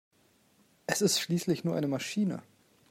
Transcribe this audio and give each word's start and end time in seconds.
Es 0.87 1.03
ist 1.03 1.19
schließlich 1.19 1.63
nur 1.63 1.75
eine 1.75 1.87
Maschine! 1.87 2.41